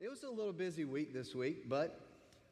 [0.00, 2.00] it was a little busy week this week, but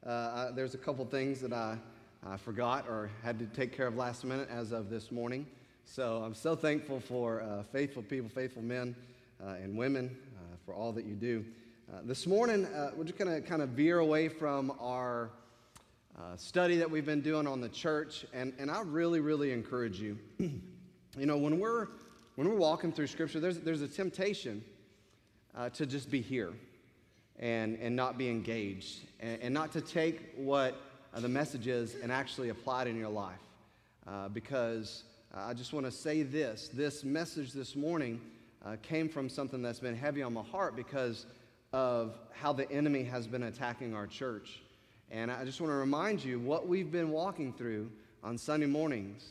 [0.04, 1.79] uh, there's a couple things that I,
[2.26, 5.46] I forgot or had to take care of last minute as of this morning.
[5.84, 8.96] So I'm so thankful for uh, faithful people, faithful men
[9.40, 11.45] uh, and women uh, for all that you do.
[11.88, 15.30] Uh, this morning, uh, we're just going to kind of veer away from our
[16.36, 20.18] study that we've been doing on the church, and, and I really, really encourage you.
[20.38, 21.88] you know, when we're
[22.34, 24.64] when we're walking through Scripture, there's, there's a temptation
[25.72, 26.52] to just be here
[27.39, 30.81] and, and not be engaged and, and not to take what
[31.14, 33.35] uh, the message is and actually apply it in your life.
[34.07, 35.03] Uh, because
[35.35, 38.21] I just want to say this this message this morning
[38.65, 41.27] uh, came from something that's been heavy on my heart because
[41.73, 44.61] of how the enemy has been attacking our church.
[45.11, 47.91] And I just want to remind you what we've been walking through
[48.25, 49.25] on Sunday mornings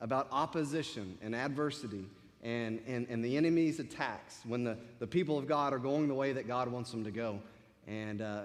[0.00, 2.04] about opposition and adversity
[2.46, 6.14] and, and, and the enemy's attacks when the, the people of God are going the
[6.14, 7.40] way that God wants them to go.
[7.88, 8.42] And uh,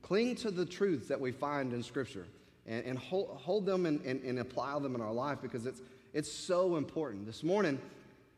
[0.00, 2.26] cling to the truths that we find in Scripture
[2.68, 5.82] and, and hold, hold them and, and, and apply them in our life because it's,
[6.14, 7.26] it's so important.
[7.26, 7.80] This morning,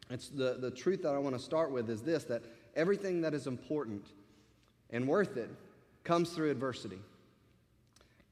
[0.09, 2.43] it's the, the truth that I want to start with is this that
[2.75, 4.07] everything that is important
[4.89, 5.51] and worth it
[6.03, 6.99] comes through adversity.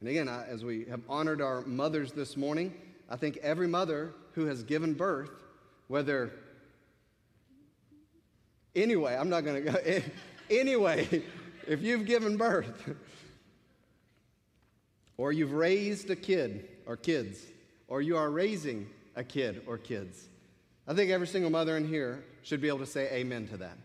[0.01, 2.73] And again, I, as we have honored our mothers this morning,
[3.11, 5.31] I think every mother who has given birth,
[5.89, 6.33] whether
[8.75, 10.03] Anyway, I'm not going to go.
[10.51, 11.23] anyway,
[11.67, 12.91] if you've given birth,
[15.17, 17.41] or you've raised a kid or kids,
[17.89, 20.29] or you are raising a kid or kids,
[20.87, 23.77] I think every single mother in here should be able to say amen to that.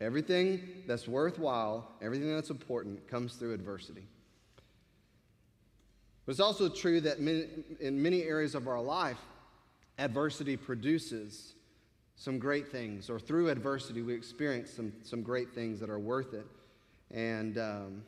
[0.00, 4.04] Everything that's worthwhile, everything that's important comes through adversity.
[6.26, 9.18] But it's also true that in many areas of our life,
[9.98, 11.54] adversity produces
[12.22, 16.34] some great things, or through adversity, we experience some, some great things that are worth
[16.34, 16.46] it.
[17.10, 18.02] And um,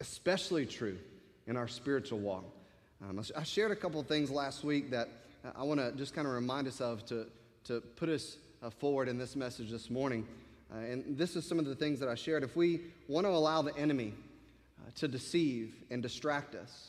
[0.00, 0.98] especially true
[1.46, 2.44] in our spiritual walk.
[3.00, 5.08] Um, I shared a couple of things last week that
[5.56, 7.26] I want to just kind of remind us of to,
[7.66, 10.26] to put us uh, forward in this message this morning.
[10.74, 12.42] Uh, and this is some of the things that I shared.
[12.42, 14.14] If we want to allow the enemy
[14.80, 16.88] uh, to deceive and distract us,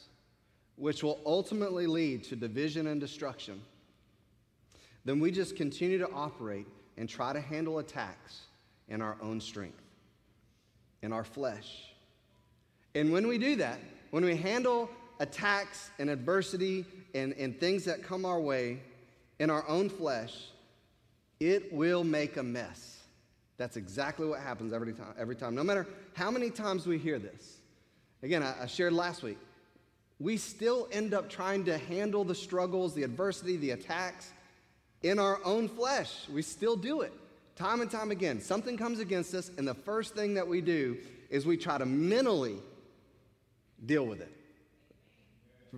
[0.77, 3.61] which will ultimately lead to division and destruction,
[5.05, 6.67] then we just continue to operate
[6.97, 8.41] and try to handle attacks
[8.87, 9.81] in our own strength,
[11.01, 11.93] in our flesh.
[12.93, 13.79] And when we do that,
[14.11, 14.89] when we handle
[15.19, 16.85] attacks and adversity
[17.15, 18.79] and, and things that come our way
[19.39, 20.47] in our own flesh,
[21.39, 22.97] it will make a mess.
[23.57, 25.55] That's exactly what happens every time, every time.
[25.55, 27.57] No matter how many times we hear this.
[28.23, 29.39] Again, I, I shared last week,
[30.19, 34.33] we still end up trying to handle the struggles, the adversity, the attacks
[35.03, 36.27] in our own flesh.
[36.29, 37.13] We still do it
[37.61, 38.41] time and time again.
[38.41, 40.97] Something comes against us, and the first thing that we do
[41.29, 42.57] is we try to mentally
[43.85, 44.31] deal with it.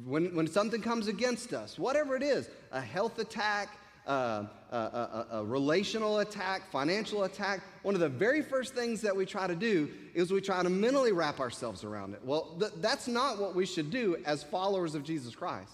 [0.05, 5.27] When, when something comes against us, whatever it is, a health attack, uh, a, a,
[5.33, 9.55] a, relational attack, financial attack, one of the very first things that we try to
[9.55, 12.21] do is we try to mentally wrap ourselves around it.
[12.23, 15.71] Well, th- that's not what we should do as followers of Jesus Christ.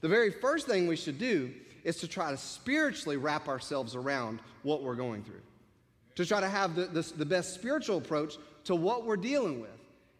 [0.00, 1.52] The very first thing we should do
[1.86, 5.40] is to try to spiritually wrap ourselves around what we're going through,
[6.16, 9.70] to try to have the, the, the best spiritual approach to what we're dealing with,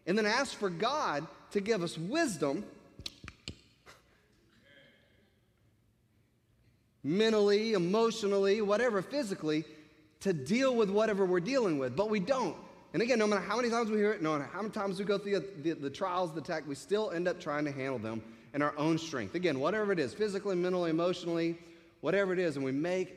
[0.07, 2.63] and then ask for God to give us wisdom
[7.03, 9.65] mentally, emotionally, whatever, physically,
[10.21, 11.97] to deal with whatever we're dealing with.
[11.97, 12.55] But we don't.
[12.93, 14.99] And again, no matter how many times we hear it, no matter how many times
[14.99, 17.71] we go through the, the, the trials, the attack, we still end up trying to
[17.71, 18.21] handle them
[18.53, 19.35] in our own strength.
[19.35, 21.57] Again, whatever it is, physically, mentally, emotionally,
[22.01, 23.15] whatever it is, and we make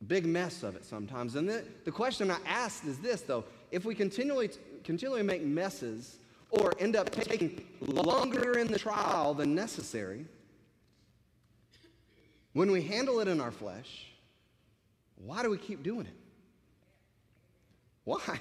[0.00, 1.34] a big mess of it sometimes.
[1.34, 4.50] And the, the question I asked is this, though if we continually,
[4.84, 6.18] continually make messes
[6.50, 10.24] or end up taking longer in the trial than necessary,
[12.54, 14.06] when we handle it in our flesh,
[15.16, 16.14] why do we keep doing it?
[18.04, 18.40] Why?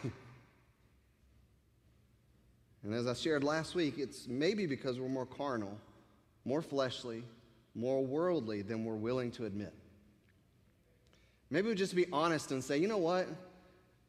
[2.84, 5.78] And as I shared last week, it's maybe because we're more carnal
[6.48, 7.24] more fleshly,
[7.76, 9.74] more worldly than we're willing to admit.
[11.50, 13.28] Maybe we just be honest and say, you know what?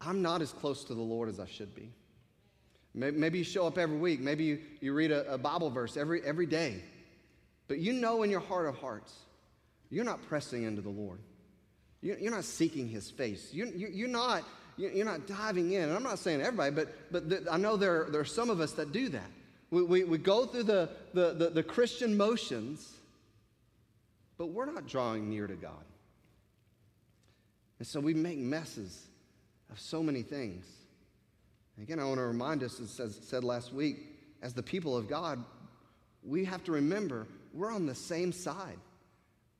[0.01, 1.91] I'm not as close to the Lord as I should be.
[2.95, 4.21] Maybe you show up every week.
[4.21, 6.83] Maybe you, you read a, a Bible verse every, every day.
[7.67, 9.13] But you know in your heart of hearts,
[9.91, 11.19] you're not pressing into the Lord.
[12.01, 13.51] You're not seeking his face.
[13.53, 13.67] You're
[14.09, 14.45] not,
[14.77, 15.89] you're not diving in.
[15.89, 18.73] And I'm not saying everybody, but, but I know there, there are some of us
[18.73, 19.31] that do that.
[19.71, 22.97] We, we, we go through the, the, the, the Christian motions,
[24.37, 25.85] but we're not drawing near to God.
[27.79, 29.07] And so we make messes
[29.71, 30.67] of so many things.
[31.81, 33.99] Again, I want to remind us, as said last week,
[34.43, 35.45] as the people of God,
[36.25, 38.79] we have to remember we're on the same side.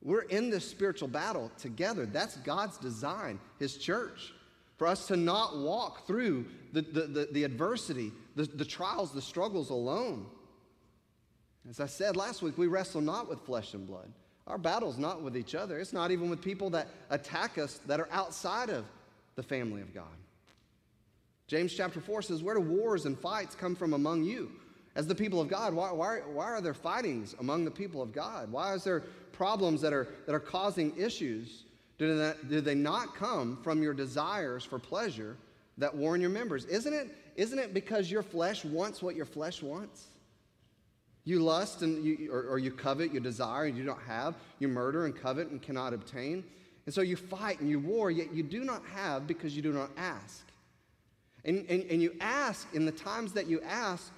[0.01, 2.05] We're in this spiritual battle together.
[2.05, 4.33] That's God's design, His church,
[4.77, 9.21] for us to not walk through the, the, the, the adversity, the, the trials, the
[9.21, 10.25] struggles alone.
[11.69, 14.09] As I said last week, we wrestle not with flesh and blood.
[14.47, 15.77] Our battle's not with each other.
[15.77, 18.85] It's not even with people that attack us that are outside of
[19.35, 20.05] the family of God.
[21.47, 24.49] James chapter 4 says, Where do wars and fights come from among you?
[24.95, 28.13] As the people of God, why, why, why are there fightings among the people of
[28.13, 28.49] God?
[28.49, 29.01] Why is there
[29.33, 31.65] problems that are, that are causing issues?
[31.97, 35.35] Do do they not come from your desires for pleasure
[35.77, 36.63] that warn your members?
[36.65, 37.09] Isn't it,
[37.39, 40.07] isn't it because your flesh wants what your flesh wants?
[41.23, 44.35] You lust and you, or, or you covet, you desire and you don't have.
[44.59, 46.43] You murder and covet and cannot obtain.
[46.85, 49.71] And so you fight and you war, yet you do not have because you do
[49.71, 50.45] not ask.
[51.45, 54.11] And, and, and you ask, in the times that you ask,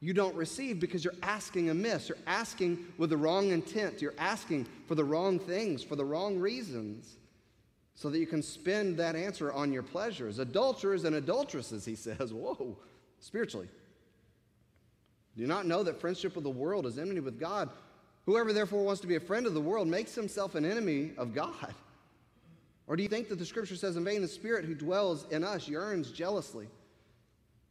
[0.00, 2.10] you don't receive because you're asking amiss.
[2.10, 4.02] You're asking with the wrong intent.
[4.02, 7.16] You're asking for the wrong things, for the wrong reasons,
[7.96, 10.38] so that you can spend that answer on your pleasures.
[10.38, 12.32] Adulterers and adulteresses, he says.
[12.32, 12.76] Whoa,
[13.18, 13.68] spiritually.
[15.34, 17.70] Do you not know that friendship with the world is enmity with God?
[18.26, 21.34] Whoever therefore wants to be a friend of the world makes himself an enemy of
[21.34, 21.74] God.
[22.86, 25.42] Or do you think that the scripture says, In vain, the Spirit who dwells in
[25.42, 26.68] us yearns jealously,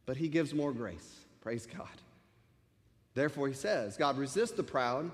[0.06, 1.20] but he gives more grace?
[1.40, 1.88] Praise God.
[3.14, 5.10] Therefore, he says, God resists the proud,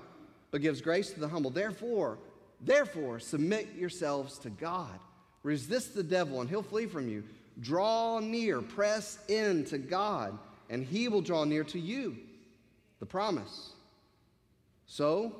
[0.51, 1.51] but gives grace to the humble.
[1.51, 2.17] Therefore,
[2.65, 4.99] therefore, submit yourselves to God.
[5.43, 7.23] Resist the devil, and he'll flee from you.
[7.59, 10.37] Draw near, press in to God,
[10.69, 12.17] and he will draw near to you.
[12.99, 13.73] The promise.
[14.85, 15.35] So,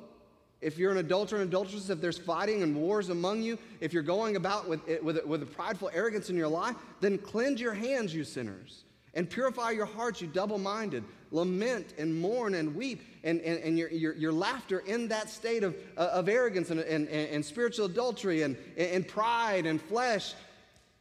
[0.60, 4.02] if you're an adulterer and adulteress, if there's fighting and wars among you, if you're
[4.02, 8.14] going about with, with, with a prideful arrogance in your life, then cleanse your hands,
[8.14, 11.04] you sinners, and purify your hearts, you double minded.
[11.30, 15.64] Lament and mourn and weep, and, and, and your, your, your laughter in that state
[15.64, 20.34] of, uh, of arrogance and, and, and spiritual adultery and, and pride and flesh.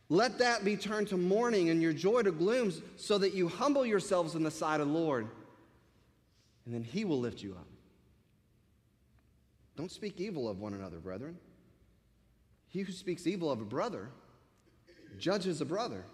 [0.10, 3.86] Let that be turned to mourning and your joy to glooms, so that you humble
[3.86, 5.28] yourselves in the sight of the Lord,
[6.66, 7.68] and then He will lift you up.
[9.76, 11.38] Don't speak evil of one another, brethren.
[12.70, 14.10] He who speaks evil of a brother
[15.20, 16.06] judges a brother.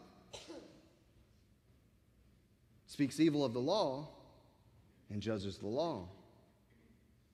[3.00, 4.10] Speaks evil of the law
[5.10, 6.06] and judges the law.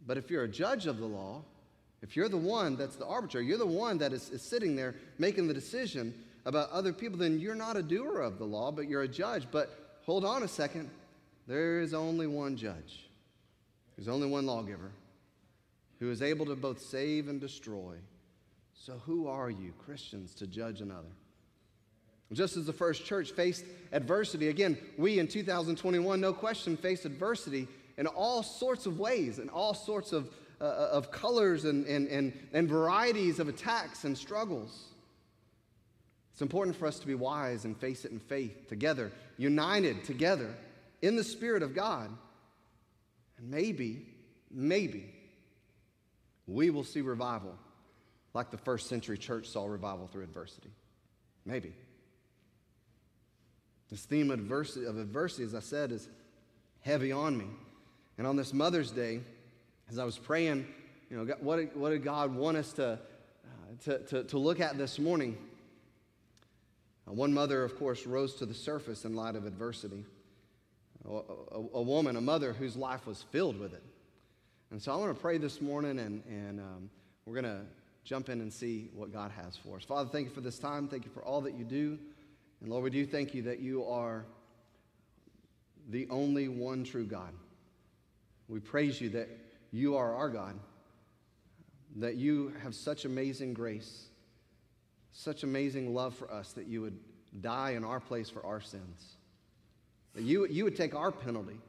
[0.06, 1.42] But if you're a judge of the law,
[2.04, 4.94] if you're the one that's the arbiter, you're the one that is, is sitting there
[5.18, 6.14] making the decision
[6.46, 9.48] about other people, then you're not a doer of the law, but you're a judge.
[9.50, 9.72] But
[10.06, 10.88] hold on a second.
[11.48, 13.10] There is only one judge,
[13.98, 14.92] there's only one lawgiver,
[16.00, 17.96] who is able to both save and destroy.
[18.76, 21.10] So, who are you, Christians, to judge another?
[22.34, 27.68] Just as the first church faced adversity, again, we in 2021, no question, face adversity
[27.98, 30.30] in all sorts of ways, in all sorts of,
[30.60, 34.86] uh, of colors and, and, and, and varieties of attacks and struggles.
[36.34, 40.54] It's important for us to be wise and face it in faith together, united together
[41.02, 42.10] in the Spirit of God.
[43.38, 44.06] And maybe,
[44.52, 45.14] maybe,
[46.48, 47.56] we will see revival
[48.34, 50.72] like the first century church saw revival through adversity.
[51.46, 51.74] Maybe.
[53.90, 56.10] This theme of adversity, of adversity, as I said, is
[56.82, 57.46] heavy on me.
[58.18, 59.22] And on this Mother's Day,
[59.90, 60.66] as I was praying,
[61.10, 64.60] you know, what did, what did God want us to, uh, to, to, to, look
[64.60, 65.38] at this morning?
[67.08, 70.04] Uh, one mother, of course, rose to the surface in light of adversity.
[71.08, 73.84] A, a, a woman, a mother whose life was filled with it.
[74.72, 76.90] And so I want to pray this morning, and, and um,
[77.26, 77.62] we're going to
[78.04, 79.84] jump in and see what God has for us.
[79.84, 80.88] Father, thank you for this time.
[80.88, 82.00] Thank you for all that you do.
[82.66, 84.26] And Lord, we do thank you that you are
[85.92, 87.32] the only one true God.
[88.48, 89.30] We praise you that
[89.72, 90.58] you are our God,
[91.98, 94.08] that you have such amazing grace,
[95.12, 96.98] such amazing love for us that you would
[97.40, 99.14] die in our place for our sins,
[100.16, 101.60] that you, you would take our penalty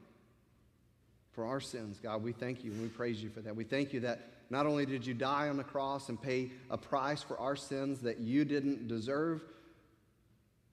[1.33, 1.99] for our sins.
[2.01, 3.55] God, we thank you and we praise you for that.
[3.55, 6.77] We thank you that not only did you die on the cross and pay a
[6.77, 9.43] price for our sins that you didn't deserve,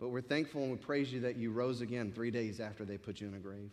[0.04, 2.98] but we're thankful and we praise you that you rose again three days after they
[2.98, 3.70] put you in a grave.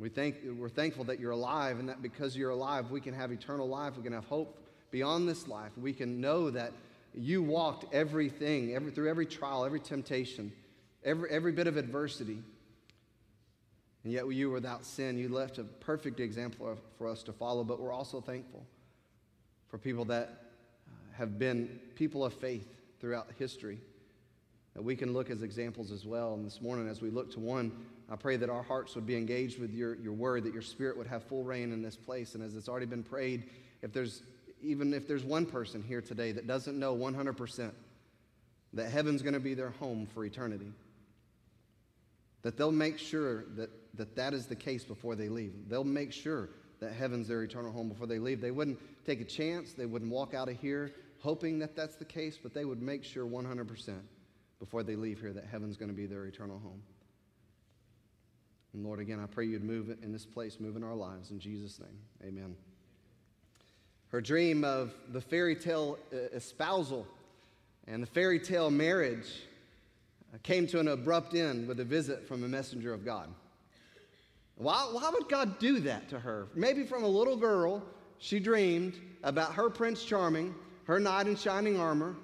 [0.00, 3.30] We thank, we're thankful that you're alive and that because you're alive, we can have
[3.30, 3.96] eternal life.
[3.96, 4.58] We can have hope
[4.90, 5.70] beyond this life.
[5.78, 6.72] We can know that
[7.14, 10.50] you walked everything, every, through every trial, every temptation,
[11.04, 12.42] every, every bit of adversity.
[14.02, 15.18] And yet you were without sin.
[15.18, 17.62] You left a perfect example for us to follow.
[17.62, 18.66] But we're also thankful
[19.68, 20.46] for people that
[20.88, 22.66] uh, have been people of faith
[22.98, 23.78] throughout history
[24.74, 26.34] that we can look as examples as well.
[26.34, 27.72] And this morning, as we look to one,
[28.10, 30.96] I pray that our hearts would be engaged with your, your word, that your spirit
[30.96, 32.34] would have full reign in this place.
[32.34, 33.44] And as it's already been prayed,
[33.82, 34.22] if there's
[34.64, 37.72] even if there's one person here today that doesn't know 100%
[38.74, 40.72] that heaven's going to be their home for eternity,
[42.42, 45.52] that they'll make sure that, that that is the case before they leave.
[45.68, 48.40] They'll make sure that heaven's their eternal home before they leave.
[48.40, 52.04] They wouldn't take a chance, they wouldn't walk out of here hoping that that's the
[52.04, 53.94] case, but they would make sure 100%
[54.62, 56.80] before they leave here that heaven's going to be their eternal home.
[58.72, 61.32] And Lord, again, I pray you'd move in this place, move in our lives.
[61.32, 62.54] In Jesus' name, amen.
[64.10, 67.08] Her dream of the fairy tale uh, espousal
[67.88, 69.42] and the fairy tale marriage
[70.32, 73.34] uh, came to an abrupt end with a visit from a messenger of God.
[74.54, 76.46] Why, why would God do that to her?
[76.54, 77.82] Maybe from a little girl,
[78.18, 80.54] she dreamed about her Prince Charming,
[80.84, 82.14] her knight in shining armor,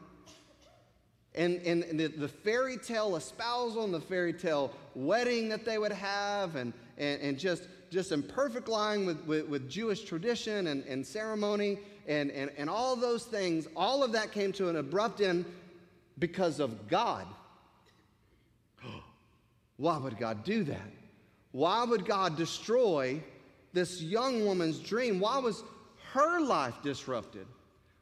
[1.39, 5.93] and, and the, the fairy tale espousal and the fairy tale wedding that they would
[5.93, 10.85] have, and, and, and just, just in perfect line with, with, with Jewish tradition and,
[10.85, 11.79] and ceremony,
[12.09, 15.45] and, and, and all those things, all of that came to an abrupt end
[16.19, 17.25] because of God.
[19.77, 20.91] Why would God do that?
[21.53, 23.23] Why would God destroy
[23.73, 25.21] this young woman's dream?
[25.21, 25.63] Why was
[26.15, 27.47] her life disrupted?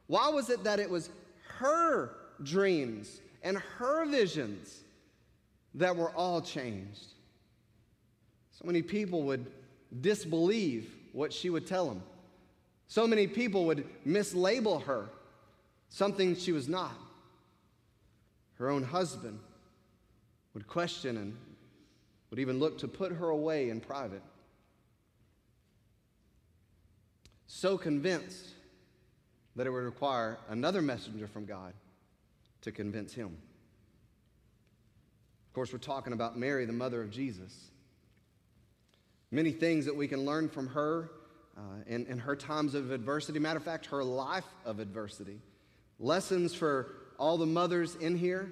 [0.07, 1.11] Why was it that it was
[1.59, 4.81] her dreams and her visions
[5.75, 7.05] that were all changed.
[8.51, 9.45] So many people would
[10.01, 12.01] disbelieve what she would tell them.
[12.87, 15.09] So many people would mislabel her
[15.89, 16.95] something she was not.
[18.55, 19.39] Her own husband
[20.53, 21.37] would question and
[22.29, 24.23] would even look to put her away in private.
[27.45, 28.49] So convinced
[29.55, 31.73] that it would require another messenger from God
[32.67, 33.37] to convince him.
[35.47, 37.71] Of course, we're talking about Mary, the mother of Jesus.
[39.31, 41.09] Many things that we can learn from her
[41.57, 43.39] uh, in, her times of adversity.
[43.39, 45.39] Matter of fact, her life of adversity.
[45.99, 48.51] Lessons for all the mothers in here,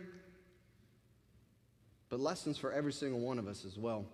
[2.10, 4.05] but lessons for every single one of us as well.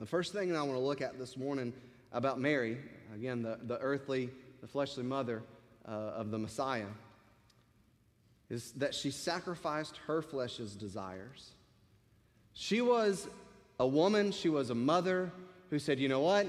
[0.00, 1.72] The first thing that I want to look at this morning
[2.12, 2.78] about Mary,
[3.14, 4.30] again, the, the earthly,
[4.60, 5.42] the fleshly mother
[5.86, 6.86] uh, of the Messiah,
[8.50, 11.50] is that she sacrificed her flesh's desires.
[12.54, 13.28] She was
[13.78, 15.30] a woman, she was a mother
[15.70, 16.46] who said, You know what?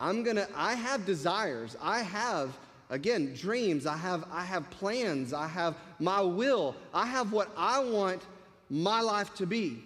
[0.00, 1.76] I'm gonna, I have desires.
[1.82, 2.56] I have,
[2.88, 3.84] again, dreams.
[3.84, 5.34] I have, I have plans.
[5.34, 6.74] I have my will.
[6.94, 8.22] I have what I want
[8.70, 9.82] my life to be.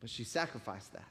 [0.00, 1.08] But she sacrificed that.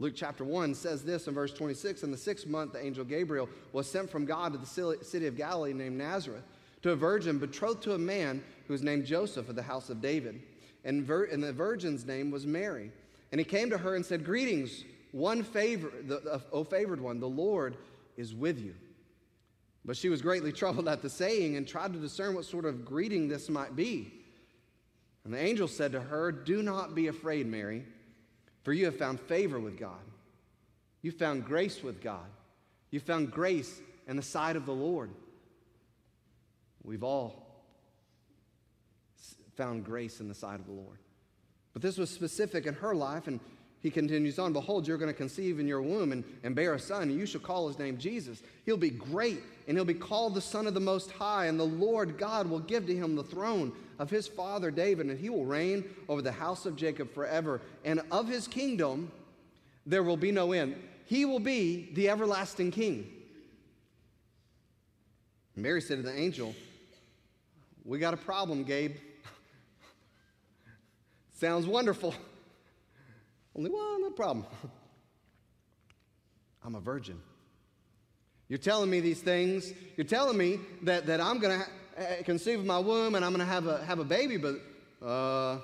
[0.00, 3.48] Luke chapter 1 says this in verse 26 In the sixth month, the angel Gabriel
[3.72, 6.42] was sent from God to the city of Galilee named Nazareth
[6.84, 10.02] to a virgin betrothed to a man who was named Joseph of the house of
[10.02, 10.42] David.
[10.84, 12.92] And, vir- and the virgin's name was Mary.
[13.32, 17.26] And he came to her and said, Greetings, one favor, the, O favored one, the
[17.26, 17.78] Lord
[18.18, 18.74] is with you.
[19.86, 22.84] But she was greatly troubled at the saying and tried to discern what sort of
[22.84, 24.12] greeting this might be.
[25.24, 27.82] And the angel said to her, Do not be afraid, Mary,
[28.62, 30.04] for you have found favor with God.
[31.00, 32.26] You found grace with God.
[32.90, 35.08] You found grace in the sight of the Lord.
[36.84, 37.44] We've all
[39.56, 40.98] found grace in the sight of the Lord.
[41.72, 43.40] But this was specific in her life, and
[43.80, 46.78] he continues on Behold, you're going to conceive in your womb and, and bear a
[46.78, 48.42] son, and you shall call his name Jesus.
[48.64, 51.64] He'll be great, and he'll be called the Son of the Most High, and the
[51.64, 55.44] Lord God will give to him the throne of his father David, and he will
[55.44, 57.60] reign over the house of Jacob forever.
[57.84, 59.10] And of his kingdom
[59.86, 60.76] there will be no end.
[61.04, 63.10] He will be the everlasting king.
[65.56, 66.54] Mary said to the angel,
[67.84, 68.96] we got a problem, Gabe.
[71.38, 72.14] Sounds wonderful.
[73.54, 74.46] Only one, no problem.
[76.64, 77.20] I'm a virgin.
[78.48, 79.72] You're telling me these things.
[79.96, 83.32] You're telling me that, that I'm going to ha- conceive of my womb and I'm
[83.32, 84.56] going to have a, have a baby, but
[85.04, 85.56] uh,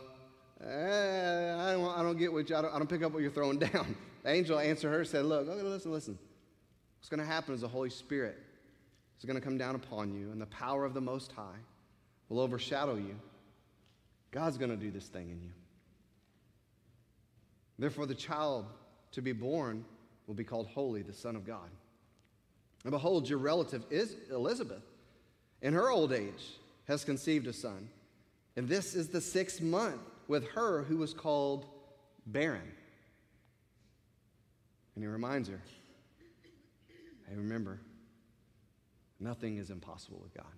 [0.62, 3.22] eh, I, don't, I don't get what you, I don't, I don't pick up what
[3.22, 3.96] you're throwing down.
[4.22, 6.18] The angel answered her and said, Look, listen, listen.
[6.98, 8.36] What's going to happen is the Holy Spirit
[9.18, 11.58] is going to come down upon you, and the power of the Most High
[12.30, 13.16] will overshadow you.
[14.30, 15.50] God's going to do this thing in you.
[17.78, 18.64] Therefore, the child
[19.12, 19.84] to be born
[20.26, 21.68] will be called Holy, the Son of God.
[22.84, 24.84] And behold, your relative is Elizabeth,
[25.60, 26.56] in her old age,
[26.86, 27.88] has conceived a son.
[28.56, 31.66] And this is the sixth month with her who was called
[32.26, 32.72] barren.
[34.94, 35.60] And he reminds her,
[37.28, 37.80] hey, remember,
[39.18, 40.52] nothing is impossible with God.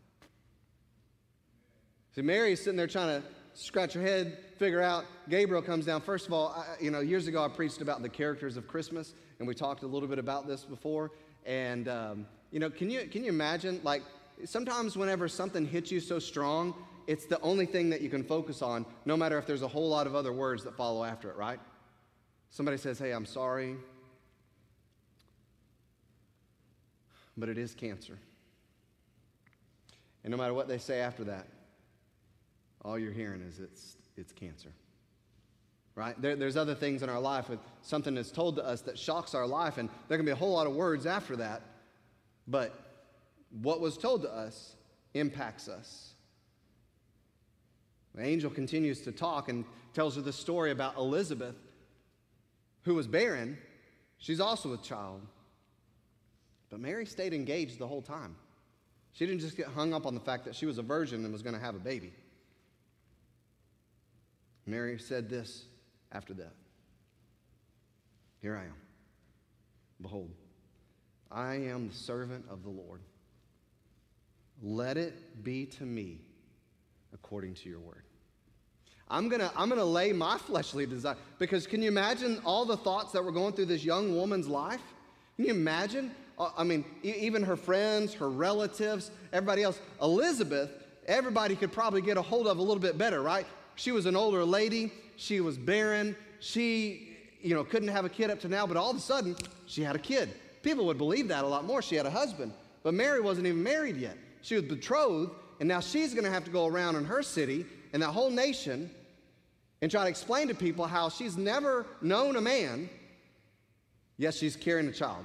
[2.15, 5.07] See, Mary is sitting there trying to scratch her head, figure out.
[5.31, 6.03] Gabriel comes down.
[6.03, 9.15] First of all, I, you know, years ago I preached about the characters of Christmas,
[9.39, 11.11] and we talked a little bit about this before.
[11.47, 14.03] And um, you know, can you can you imagine like
[14.45, 16.75] sometimes whenever something hits you so strong,
[17.07, 19.89] it's the only thing that you can focus on, no matter if there's a whole
[19.89, 21.61] lot of other words that follow after it, right?
[22.51, 23.77] Somebody says, "Hey, I'm sorry,"
[27.39, 28.19] but it is cancer.
[30.25, 31.47] And no matter what they say after that,
[32.85, 34.73] all you're hearing is it's, it's cancer.
[35.95, 36.21] Right?
[36.21, 39.35] There, there's other things in our life with something that's told to us that shocks
[39.35, 41.63] our life, and there can be a whole lot of words after that,
[42.49, 42.93] but
[43.61, 44.75] what was told to us
[45.15, 46.15] impacts us.
[48.15, 51.57] The angel continues to talk and tells her the story about Elizabeth,
[52.83, 53.59] who was barren.
[54.19, 55.21] She's also a child.
[56.71, 58.35] But Mary stayed engaged the whole time.
[59.13, 61.33] She didn't just get hung up on the fact that she was a virgin and
[61.33, 62.13] was going to have a baby.
[64.67, 65.65] Mary said this
[66.13, 66.55] after that
[68.41, 68.77] Here I am.
[70.01, 70.31] Behold,
[71.31, 73.01] I am the servant of the Lord.
[74.63, 76.21] Let it be to me
[77.13, 78.05] according to your word.
[79.09, 83.13] I'm gonna, I'm gonna lay my fleshly desire because can you imagine all the thoughts
[83.13, 84.81] that were going through this young woman's life?
[85.37, 86.13] Can you imagine?
[86.39, 89.81] Uh, I mean, even her friends, her relatives, everybody else.
[90.01, 90.71] Elizabeth,
[91.07, 93.47] everybody could probably get a hold of a little bit better, right?
[93.75, 94.93] She was an older lady.
[95.17, 96.17] She was barren.
[96.41, 99.37] She, you know, couldn't have a kid up to now, but all of a sudden,
[99.67, 100.31] she had a kid.
[100.63, 101.83] People would believe that a lot more.
[101.83, 102.53] She had a husband.
[102.83, 104.17] But Mary wasn't even married yet.
[104.43, 107.65] She was betrothed, and now she's going to have to go around in her city
[107.93, 108.91] and that whole nation
[109.81, 112.89] and try to explain to people how she's never known a man,
[114.17, 115.25] yet she's carrying a child.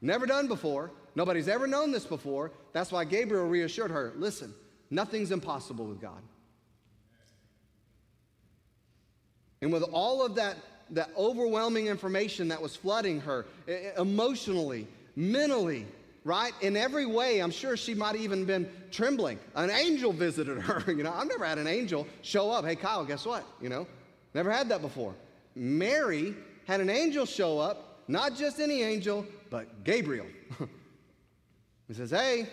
[0.00, 0.90] Never done before.
[1.14, 2.52] Nobody's ever known this before.
[2.72, 4.54] That's why Gabriel reassured her listen,
[4.90, 6.22] nothing's impossible with God.
[9.64, 10.58] And with all of that,
[10.90, 13.46] that overwhelming information that was flooding her
[13.96, 15.86] emotionally, mentally,
[16.22, 16.52] right?
[16.60, 19.38] In every way, I'm sure she might have even been trembling.
[19.54, 20.84] An angel visited her.
[20.94, 22.66] You know, I've never had an angel show up.
[22.66, 23.42] Hey, Kyle, guess what?
[23.62, 23.86] You know,
[24.34, 25.14] never had that before.
[25.54, 26.34] Mary
[26.66, 30.26] had an angel show up, not just any angel, but Gabriel.
[31.88, 32.50] he says, Hey,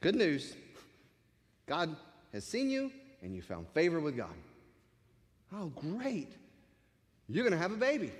[0.00, 0.56] good news.
[1.68, 1.94] God
[2.32, 2.90] has seen you
[3.22, 4.34] and you found favor with God.
[5.52, 6.32] Oh, great.
[7.30, 8.12] You're going to have a baby.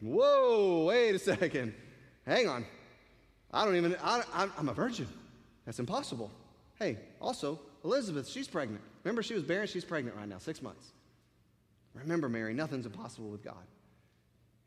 [0.00, 1.74] Whoa, wait a second.
[2.26, 2.64] Hang on.
[3.52, 5.06] I don't even, I, I'm a virgin.
[5.64, 6.30] That's impossible.
[6.78, 8.82] Hey, also, Elizabeth, she's pregnant.
[9.04, 10.92] Remember, she was barren, she's pregnant right now, six months.
[11.94, 13.62] Remember, Mary, nothing's impossible with God.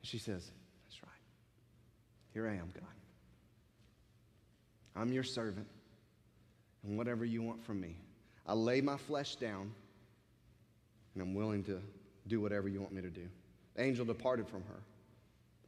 [0.03, 0.49] She says,
[0.85, 1.11] That's right.
[2.33, 2.83] Here I am, God.
[4.95, 5.67] I'm your servant,
[6.83, 7.97] and whatever you want from me.
[8.45, 9.73] I lay my flesh down,
[11.13, 11.81] and I'm willing to
[12.27, 13.27] do whatever you want me to do.
[13.77, 14.79] The angel departed from her.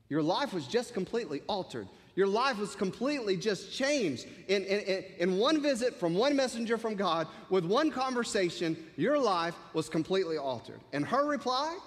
[0.09, 1.87] Your life was just completely altered.
[2.15, 4.25] Your life was completely just changed.
[4.47, 9.55] In, in, in one visit from one messenger from God, with one conversation, your life
[9.73, 10.81] was completely altered.
[10.91, 11.77] And her reply,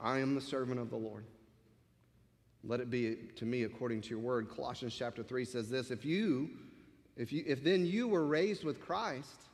[0.00, 1.24] I am the servant of the Lord.
[2.62, 4.48] Let it be to me according to your word.
[4.48, 6.50] Colossians chapter 3 says this if you,
[7.16, 9.48] if you, if then you were raised with Christ,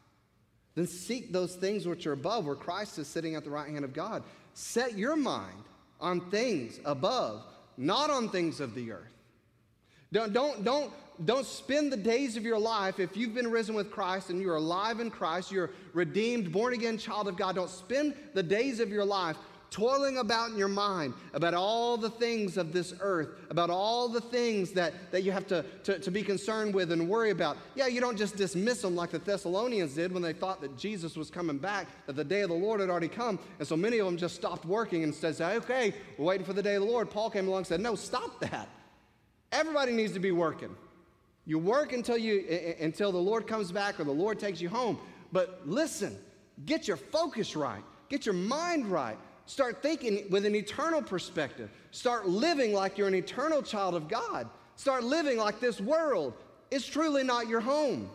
[0.74, 3.84] then seek those things which are above, where Christ is sitting at the right hand
[3.84, 4.22] of God.
[4.54, 5.64] Set your mind
[6.00, 7.42] on things above,
[7.76, 9.02] not on things of the earth.
[10.12, 10.92] Don't, don't, don't,
[11.24, 14.56] don't spend the days of your life, if you've been risen with Christ and you're
[14.56, 18.90] alive in Christ, you're redeemed, born again child of God, don't spend the days of
[18.90, 19.36] your life
[19.70, 24.20] toiling about in your mind about all the things of this earth, about all the
[24.20, 27.56] things that, that you have to, to, to be concerned with and worry about.
[27.74, 31.16] Yeah, you don't just dismiss them like the Thessalonians did when they thought that Jesus
[31.16, 33.38] was coming back, that the day of the Lord had already come.
[33.58, 36.62] And so many of them just stopped working and said, okay, we're waiting for the
[36.62, 37.10] day of the Lord.
[37.10, 38.68] Paul came along and said, no, stop that.
[39.50, 40.74] Everybody needs to be working.
[41.46, 44.98] You work until, you, until the Lord comes back or the Lord takes you home.
[45.30, 46.16] But listen,
[46.64, 49.18] get your focus right, get your mind right.
[49.46, 51.70] Start thinking with an eternal perspective.
[51.90, 54.48] Start living like you're an eternal child of God.
[54.76, 56.34] Start living like this world
[56.70, 58.10] is truly not your home.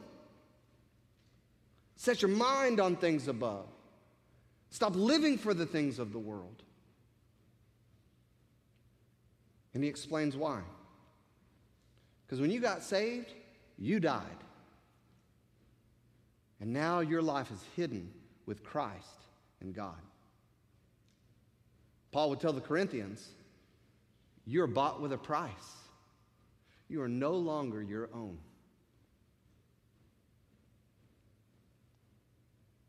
[1.95, 3.67] Set your mind on things above.
[4.71, 6.63] Stop living for the things of the world.
[9.73, 10.61] And he explains why.
[12.25, 13.33] Because when you got saved,
[13.77, 14.23] you died.
[16.59, 18.11] And now your life is hidden
[18.45, 19.25] with Christ
[19.61, 19.95] and God.
[22.12, 23.28] Paul would tell the Corinthians,
[24.45, 25.52] You're bought with a price.
[26.88, 28.38] You are no longer your own.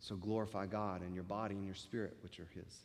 [0.01, 2.81] So glorify God in your body and your spirit, which are His.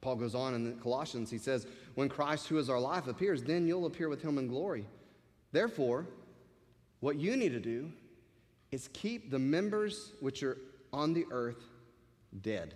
[0.00, 3.42] Paul goes on in the Colossians, he says, When Christ, who is our life, appears,
[3.42, 4.86] then you'll appear with him in glory.
[5.52, 6.06] Therefore,
[7.00, 7.90] what you need to do
[8.70, 10.58] is keep the members which are
[10.92, 11.64] on the earth
[12.42, 12.74] dead.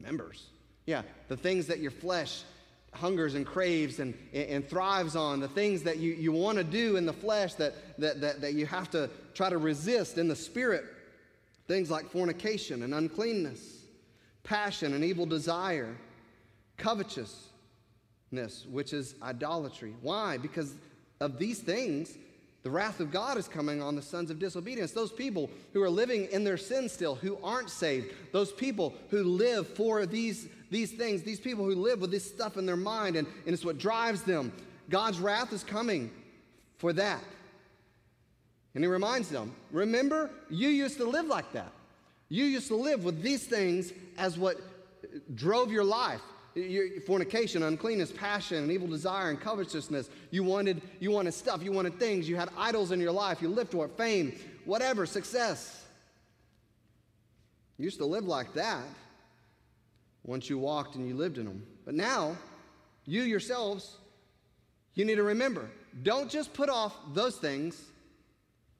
[0.00, 0.46] Members.
[0.86, 2.42] Yeah, the things that your flesh
[2.92, 6.96] hungers and craves and, and thrives on, the things that you, you want to do
[6.96, 10.34] in the flesh that, that, that, that you have to try to resist in the
[10.34, 10.84] spirit.
[11.68, 13.80] Things like fornication and uncleanness
[14.42, 15.96] passion and evil desire,
[16.76, 17.46] covetousness,
[18.68, 19.94] which is idolatry.
[20.02, 20.38] Why?
[20.38, 20.74] Because
[21.20, 22.16] of these things,
[22.62, 24.92] the wrath of God is coming on the sons of disobedience.
[24.92, 29.22] Those people who are living in their sin still, who aren't saved, those people who
[29.22, 33.16] live for these, these things, these people who live with this stuff in their mind,
[33.16, 34.52] and, and it's what drives them.
[34.90, 36.10] God's wrath is coming
[36.76, 37.24] for that.
[38.74, 41.72] And he reminds them remember, you used to live like that.
[42.28, 44.58] You used to live with these things as what
[45.34, 46.20] drove your life.
[46.54, 50.10] Your fornication, uncleanness, passion, and evil desire, and covetousness.
[50.30, 53.48] You wanted, you wanted stuff, you wanted things, you had idols in your life, you
[53.48, 55.84] lived it, fame, whatever, success.
[57.78, 58.84] You used to live like that
[60.24, 61.66] once you walked and you lived in them.
[61.84, 62.36] But now,
[63.06, 63.96] you yourselves,
[64.94, 65.70] you need to remember
[66.02, 67.80] don't just put off those things,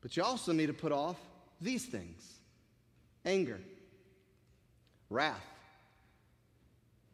[0.00, 1.16] but you also need to put off
[1.60, 2.40] these things
[3.24, 3.60] anger,
[5.08, 5.44] wrath,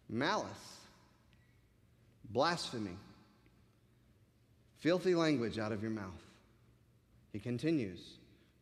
[0.09, 0.79] malice,
[2.31, 2.97] blasphemy,
[4.79, 6.23] filthy language out of your mouth.
[7.33, 8.01] He continues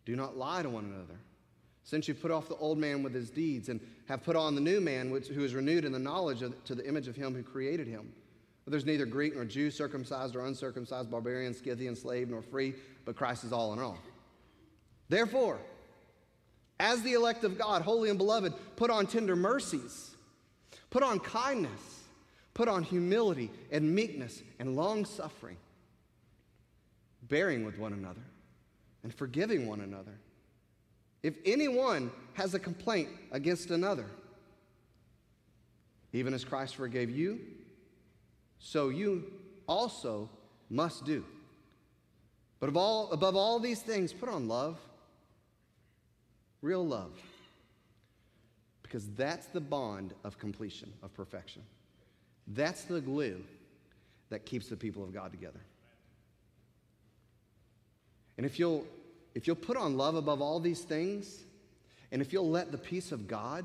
[0.04, 1.18] Do not lie to one another.
[1.84, 3.78] Since you put off the old man with his deeds and
[4.08, 6.74] have put on the new man, which, who is renewed in the knowledge of, to
[6.74, 8.10] the image of him who created him.
[8.64, 13.16] But there's neither Greek nor Jew, circumcised or uncircumcised, barbarian, Scythian, slave, nor free, but
[13.16, 13.98] Christ is all in all.
[15.10, 15.60] Therefore,
[16.80, 20.13] as the elect of God, holy and beloved, put on tender mercies,
[20.94, 22.04] put on kindness,
[22.54, 25.56] put on humility and meekness and long suffering,
[27.24, 28.20] bearing with one another
[29.02, 30.16] and forgiving one another.
[31.24, 34.06] If anyone has a complaint against another,
[36.12, 37.40] even as Christ forgave you,
[38.60, 39.24] so you
[39.66, 40.30] also
[40.70, 41.24] must do.
[42.60, 44.78] But all, above all these things, put on love
[46.62, 47.18] real love.
[48.94, 51.62] Because that's the bond of completion, of perfection.
[52.46, 53.42] That's the glue
[54.30, 55.58] that keeps the people of God together.
[58.36, 58.86] And if you'll,
[59.34, 61.42] if you'll put on love above all these things,
[62.12, 63.64] and if you'll let the peace of God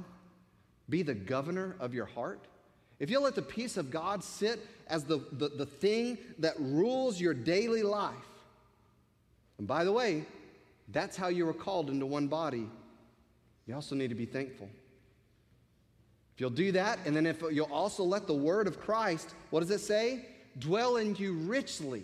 [0.89, 2.39] be the governor of your heart,
[2.97, 7.21] if you'll let the peace of God sit as the, the, the thing that rules
[7.21, 8.15] your daily life,
[9.59, 10.25] and by the way,
[10.87, 12.67] that's how you were called into one body
[13.69, 14.67] you also need to be thankful.
[16.39, 19.71] You'll do that, and then if you'll also let the word of Christ, what does
[19.71, 20.25] it say?
[20.57, 22.03] Dwell in you richly.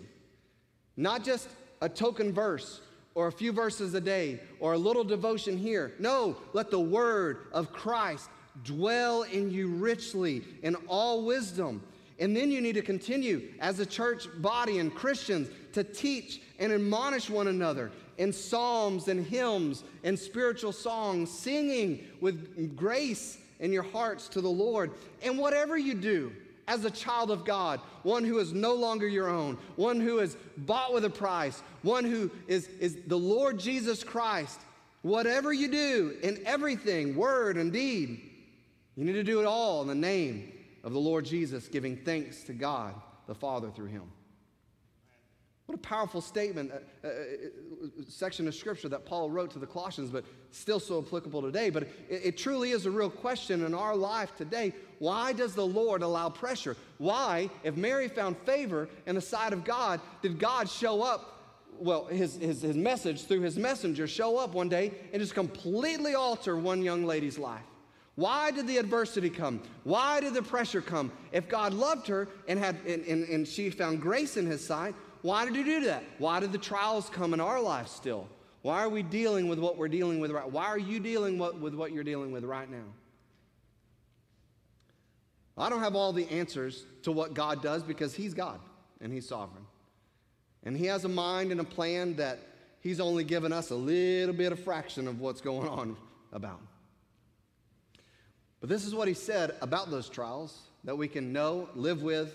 [0.96, 1.48] Not just
[1.80, 2.80] a token verse
[3.14, 5.92] or a few verses a day or a little devotion here.
[5.98, 8.28] No, let the word of Christ
[8.62, 11.82] dwell in you richly in all wisdom.
[12.18, 16.72] And then you need to continue as a church body and Christians to teach and
[16.72, 23.82] admonish one another in psalms and hymns and spiritual songs, singing with grace in your
[23.82, 24.92] hearts to the Lord.
[25.22, 26.32] And whatever you do,
[26.68, 30.36] as a child of God, one who is no longer your own, one who is
[30.56, 34.60] bought with a price, one who is, is the Lord Jesus Christ,
[35.02, 38.20] whatever you do in everything, word and deed,
[38.96, 42.42] you need to do it all in the name of the Lord Jesus, giving thanks
[42.44, 42.94] to God
[43.26, 44.10] the Father through him.
[45.66, 49.66] What a powerful statement, uh, uh, uh, section of scripture that Paul wrote to the
[49.66, 51.70] Colossians, but still so applicable today.
[51.70, 54.72] But it, it truly is a real question in our life today.
[55.00, 56.76] Why does the Lord allow pressure?
[56.98, 61.32] Why, if Mary found favor in the sight of God, did God show up?
[61.78, 66.14] Well, his, his, his message through his messenger show up one day and just completely
[66.14, 67.64] alter one young lady's life.
[68.14, 69.60] Why did the adversity come?
[69.84, 71.12] Why did the pressure come?
[71.32, 74.94] If God loved her and, had, and, and, and she found grace in his sight,
[75.26, 76.04] why did he do that?
[76.18, 78.28] Why did the trials come in our life still?
[78.62, 80.48] Why are we dealing with what we're dealing with right?
[80.48, 82.84] Why are you dealing with what you're dealing with right now?
[85.58, 88.60] I don't have all the answers to what God does because He's God
[89.00, 89.64] and He's sovereign.
[90.62, 92.38] And He has a mind and a plan that
[92.80, 95.96] He's only given us a little bit of fraction of what's going on
[96.32, 96.60] about.
[98.60, 102.32] But this is what He said about those trials that we can know, live with,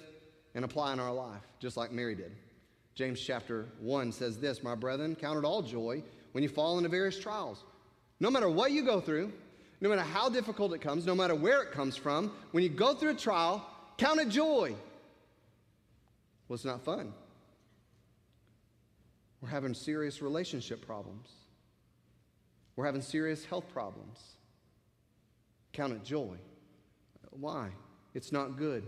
[0.55, 2.35] and apply in our life, just like Mary did.
[2.95, 6.89] James chapter 1 says this My brethren, count it all joy when you fall into
[6.89, 7.63] various trials.
[8.19, 9.31] No matter what you go through,
[9.79, 12.93] no matter how difficult it comes, no matter where it comes from, when you go
[12.93, 13.65] through a trial,
[13.97, 14.75] count it joy.
[16.47, 17.13] Well, it's not fun.
[19.41, 21.29] We're having serious relationship problems.
[22.75, 24.19] We're having serious health problems.
[25.73, 26.35] Count it joy.
[27.31, 27.69] Why?
[28.13, 28.87] It's not good.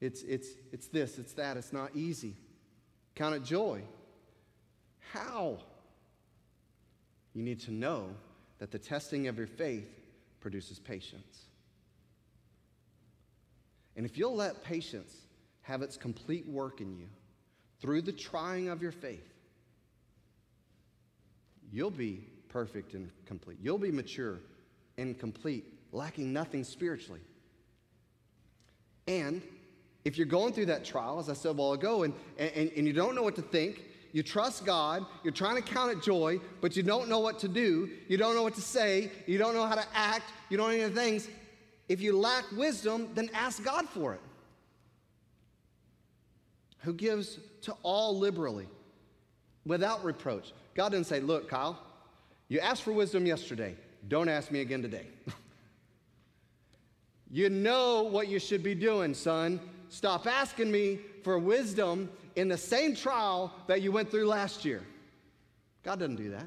[0.00, 2.34] It's, it's, it's this, it's that, it's not easy.
[3.20, 3.82] Count it joy.
[5.12, 5.58] How?
[7.34, 8.06] You need to know
[8.60, 9.86] that the testing of your faith
[10.40, 11.44] produces patience.
[13.94, 15.14] And if you'll let patience
[15.60, 17.08] have its complete work in you
[17.82, 19.30] through the trying of your faith,
[21.70, 23.58] you'll be perfect and complete.
[23.60, 24.40] You'll be mature
[24.96, 27.20] and complete, lacking nothing spiritually.
[29.06, 29.42] And
[30.04, 32.86] if you're going through that trial, as I said a while ago, and, and, and
[32.86, 36.40] you don't know what to think, you trust God, you're trying to count it joy,
[36.60, 39.54] but you don't know what to do, you don't know what to say, you don't
[39.54, 41.28] know how to act, you don't know any things.
[41.88, 44.20] If you lack wisdom, then ask God for it.
[46.78, 48.66] Who gives to all liberally,
[49.66, 50.52] without reproach.
[50.74, 51.78] God didn't say, Look, Kyle,
[52.48, 53.76] you asked for wisdom yesterday.
[54.08, 55.06] Don't ask me again today.
[57.30, 59.60] you know what you should be doing, son.
[59.90, 64.82] Stop asking me for wisdom in the same trial that you went through last year.
[65.82, 66.46] God doesn't do that.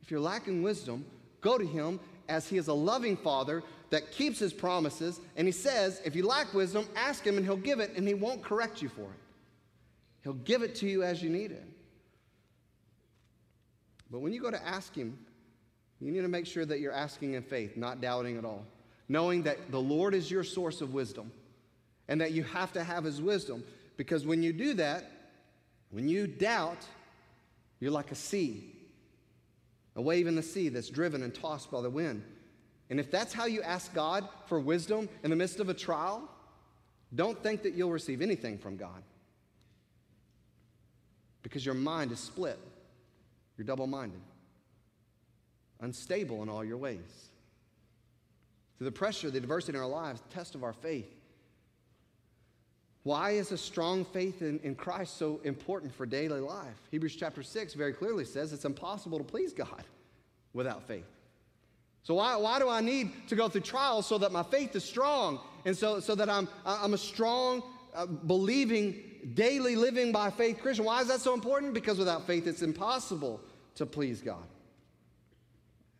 [0.00, 1.04] If you're lacking wisdom,
[1.40, 5.20] go to Him as He is a loving Father that keeps His promises.
[5.36, 8.14] And He says, if you lack wisdom, ask Him and He'll give it, and He
[8.14, 9.20] won't correct you for it.
[10.22, 11.66] He'll give it to you as you need it.
[14.08, 15.18] But when you go to ask Him,
[16.00, 18.64] you need to make sure that you're asking in faith, not doubting at all,
[19.08, 21.32] knowing that the Lord is your source of wisdom
[22.08, 23.62] and that you have to have His wisdom.
[23.96, 25.10] Because when you do that,
[25.90, 26.84] when you doubt,
[27.80, 28.74] you're like a sea,
[29.96, 32.22] a wave in the sea that's driven and tossed by the wind.
[32.90, 36.28] And if that's how you ask God for wisdom in the midst of a trial,
[37.14, 39.02] don't think that you'll receive anything from God.
[41.42, 42.58] Because your mind is split.
[43.56, 44.20] You're double minded,
[45.80, 47.28] unstable in all your ways.
[48.76, 51.12] Through the pressure, the adversity in our lives, the test of our faith.
[53.08, 56.76] Why is a strong faith in, in Christ so important for daily life?
[56.90, 59.82] Hebrews chapter 6 very clearly says it's impossible to please God
[60.52, 61.06] without faith.
[62.02, 64.84] So, why, why do I need to go through trials so that my faith is
[64.84, 67.62] strong and so, so that I'm, I'm a strong,
[67.94, 70.84] uh, believing, daily living by faith Christian?
[70.84, 71.72] Why is that so important?
[71.72, 73.40] Because without faith, it's impossible
[73.76, 74.44] to please God.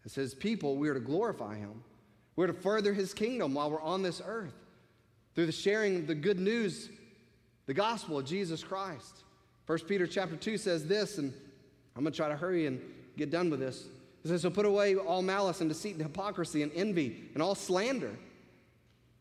[0.05, 1.83] As His people, we are to glorify Him.
[2.37, 4.53] We're to further His kingdom while we're on this earth
[5.35, 6.91] through the sharing of the good news,
[7.69, 9.25] the gospel of Jesus Christ.
[9.67, 11.35] 1 Peter chapter 2 says this, and
[11.95, 12.81] I'm going to try to hurry and
[13.19, 13.85] get done with this.
[14.25, 17.55] It says, So put away all malice and deceit and hypocrisy and envy and all
[17.55, 18.17] slander.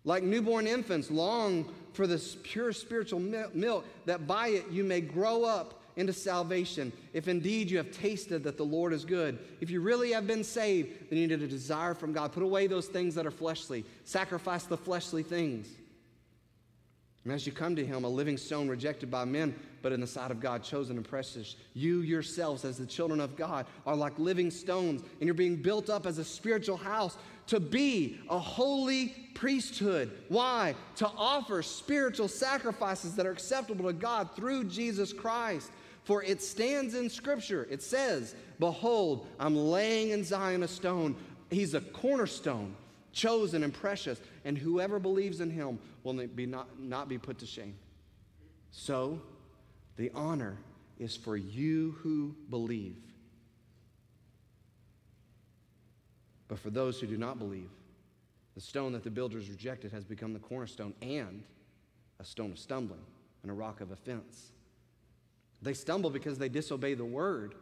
[0.05, 5.43] Like newborn infants, long for this pure spiritual milk, that by it you may grow
[5.43, 9.39] up into salvation, if indeed you have tasted that the Lord is good.
[9.60, 12.31] If you really have been saved, then you need a desire from God.
[12.31, 15.67] Put away those things that are fleshly, sacrifice the fleshly things.
[17.27, 20.07] And as you come to Him, a living stone rejected by men, but in the
[20.07, 24.17] sight of God, chosen and precious, you yourselves, as the children of God, are like
[24.17, 29.07] living stones, and you're being built up as a spiritual house to be a holy
[29.33, 30.09] priesthood.
[30.29, 30.73] Why?
[30.95, 35.69] To offer spiritual sacrifices that are acceptable to God through Jesus Christ.
[36.05, 37.67] For it stands in Scripture.
[37.69, 41.17] It says, Behold, I'm laying in Zion a stone.
[41.49, 42.73] He's a cornerstone,
[43.17, 47.45] chosen and precious, and whoever believes in him will be not, not be put to
[47.45, 47.75] shame.
[48.71, 49.19] So,
[49.95, 50.58] the honor
[50.99, 52.95] is for you who believe.
[56.47, 57.69] But for those who do not believe,
[58.56, 61.43] the stone that the builders rejected has become the cornerstone and
[62.19, 63.01] a stone of stumbling
[63.41, 64.51] and a rock of offense.
[65.62, 67.56] They stumble because they disobey the word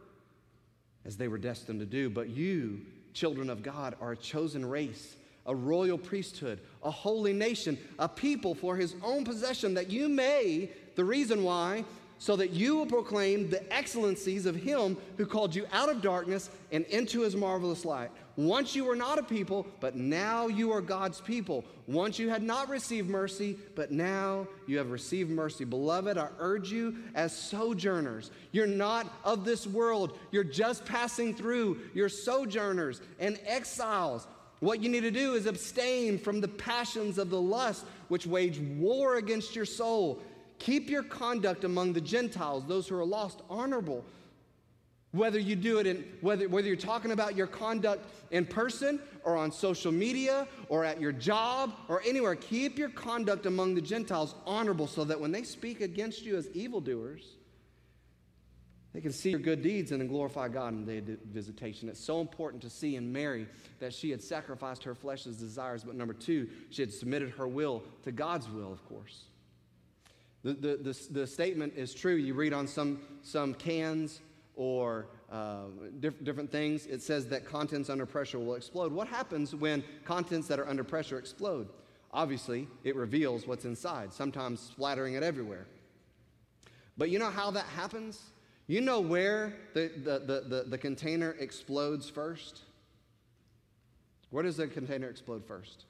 [1.04, 2.10] as they were destined to do.
[2.10, 2.82] But you,
[3.14, 5.16] children of God, are a chosen race,
[5.46, 10.70] a royal priesthood, a holy nation, a people for his own possession, that you may,
[10.94, 11.84] the reason why,
[12.18, 16.50] so that you will proclaim the excellencies of him who called you out of darkness
[16.72, 18.10] and into his marvelous light.
[18.36, 21.64] Once you were not a people, but now you are God's people.
[21.86, 25.64] Once you had not received mercy, but now you have received mercy.
[25.64, 28.30] Beloved, I urge you as sojourners.
[28.52, 31.80] You're not of this world, you're just passing through.
[31.94, 34.26] You're sojourners and exiles.
[34.60, 38.58] What you need to do is abstain from the passions of the lust which wage
[38.58, 40.20] war against your soul.
[40.58, 44.04] Keep your conduct among the Gentiles, those who are lost, honorable.
[45.12, 49.36] Whether you do it in, whether, whether you're talking about your conduct in person or
[49.36, 54.34] on social media or at your job or anywhere, keep your conduct among the Gentiles
[54.46, 57.35] honorable so that when they speak against you as evildoers,
[58.96, 61.90] they can see your good deeds and then glorify God in the visitation.
[61.90, 63.46] It's so important to see in Mary
[63.78, 67.82] that she had sacrificed her flesh's desires, but number two, she had submitted her will
[68.04, 69.24] to God's will, of course.
[70.44, 72.14] The, the, the, the statement is true.
[72.14, 74.22] You read on some, some cans
[74.54, 75.64] or uh,
[76.00, 78.92] diff- different things, it says that contents under pressure will explode.
[78.92, 81.68] What happens when contents that are under pressure explode?
[82.14, 85.66] Obviously, it reveals what's inside, sometimes splattering it everywhere.
[86.96, 88.22] But you know how that happens?
[88.68, 92.62] You know where the, the, the, the, container explodes first?
[94.30, 95.84] Where does the container explode first?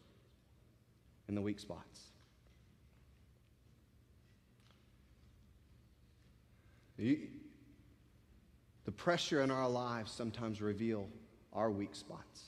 [1.28, 2.00] In the weak spots.
[6.98, 7.18] You,
[8.84, 11.08] the pressure in our lives sometimes reveal
[11.52, 12.44] our weak spots.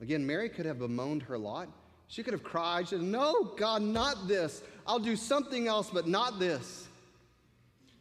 [0.00, 1.68] Again, Mary could have bemoaned her lot.
[2.08, 4.62] She could have cried, she said, No, God, not this.
[4.86, 6.86] I'll do something else, but not this.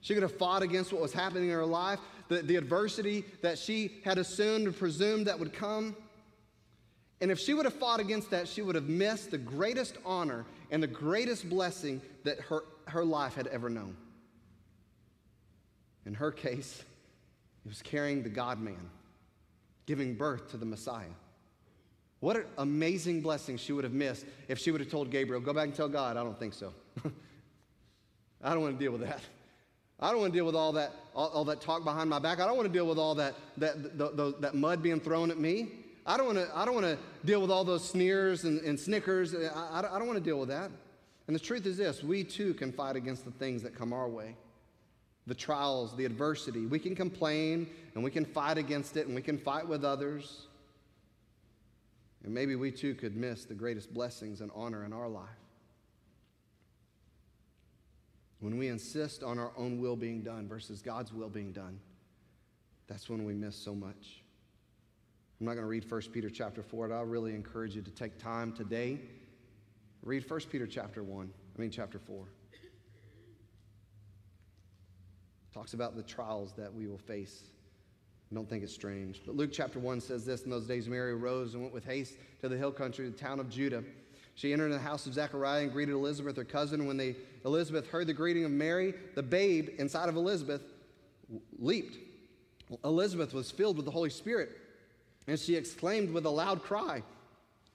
[0.01, 3.57] She could have fought against what was happening in her life, the, the adversity that
[3.57, 5.95] she had assumed and presumed that would come.
[7.21, 10.45] And if she would have fought against that, she would have missed the greatest honor
[10.69, 13.97] and the greatest blessing that her, her life had ever known.
[16.05, 16.83] In her case,
[17.65, 18.89] it was carrying the God man,
[19.87, 21.05] giving birth to the Messiah.
[22.25, 25.53] What an amazing blessing she would have missed if she would have told Gabriel, Go
[25.53, 26.73] back and tell God, I don't think so.
[28.43, 29.19] I don't want to deal with that.
[29.99, 32.39] I don't want to deal with all that, all, all, that talk behind my back.
[32.39, 35.29] I don't want to deal with all that, that, the, the, that mud being thrown
[35.29, 35.67] at me.
[36.03, 38.79] I don't want to, I don't want to deal with all those sneers and, and
[38.79, 39.35] snickers.
[39.35, 40.71] I, I, I don't want to deal with that.
[41.27, 44.09] And the truth is this we too can fight against the things that come our
[44.09, 44.35] way
[45.27, 46.65] the trials, the adversity.
[46.65, 50.47] We can complain and we can fight against it and we can fight with others.
[52.25, 55.29] And maybe we too could miss the greatest blessings and honor in our life.
[58.39, 61.79] When we insist on our own will being done versus God's will being done,
[62.87, 64.23] that's when we miss so much.
[65.39, 67.91] I'm not going to read 1 Peter chapter 4, but I'll really encourage you to
[67.91, 68.99] take time today.
[70.01, 72.25] Read 1 Peter chapter 1, I mean chapter 4.
[75.53, 77.43] Talks about the trials that we will face
[78.31, 79.21] I don't think it's strange.
[79.25, 82.15] But Luke chapter 1 says this In those days, Mary arose and went with haste
[82.41, 83.83] to the hill country, the town of Judah.
[84.33, 86.87] She entered the house of Zechariah and greeted Elizabeth, her cousin.
[86.87, 90.61] When they, Elizabeth heard the greeting of Mary, the babe inside of Elizabeth
[91.57, 91.97] leaped.
[92.83, 94.57] Elizabeth was filled with the Holy Spirit,
[95.27, 97.03] and she exclaimed with a loud cry,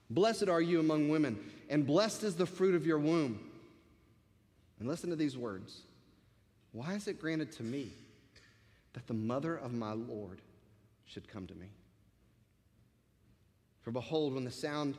[0.09, 3.39] Blessed are you among women, and blessed is the fruit of your womb.
[4.79, 5.81] And listen to these words
[6.73, 7.93] Why is it granted to me?
[8.93, 10.41] That the mother of my Lord
[11.05, 11.67] should come to me.
[13.81, 14.97] For behold, when the sound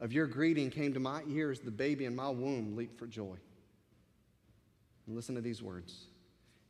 [0.00, 3.36] of your greeting came to my ears, the baby in my womb leaped for joy.
[5.06, 6.06] And listen to these words.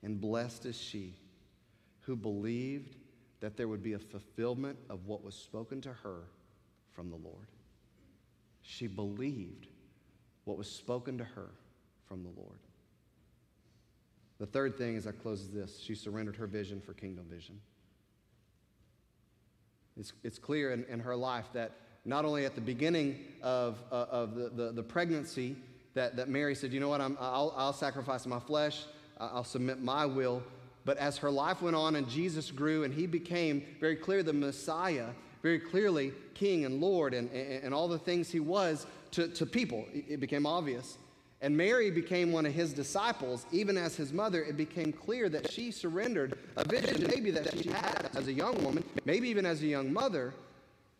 [0.02, 1.14] And blessed is she
[2.00, 2.96] who believed
[3.40, 6.24] that there would be a fulfillment of what was spoken to her
[6.90, 7.46] from the Lord.
[8.62, 9.66] She believed
[10.44, 11.50] what was spoken to her
[12.06, 12.58] from the Lord.
[14.38, 17.60] The third thing as I close is this, she surrendered her vision for kingdom vision.
[19.96, 21.72] It's, it's clear in, in her life that
[22.04, 25.56] not only at the beginning of, uh, of the, the, the, pregnancy,
[25.94, 28.84] that, that Mary said, you know what, i will I'll sacrifice my flesh,
[29.18, 30.42] I'll submit my will.
[30.84, 34.32] But as her life went on and Jesus grew and he became very clear the
[34.32, 35.08] Messiah,
[35.42, 39.46] very clearly King and Lord and, and, and all the things he was to, to
[39.46, 40.98] people, it became obvious.
[41.42, 43.46] And Mary became one of his disciples.
[43.50, 47.68] Even as his mother, it became clear that she surrendered a vision, maybe that she
[47.68, 50.32] had as a young woman, maybe even as a young mother,